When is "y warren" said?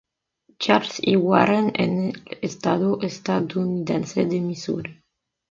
1.03-1.73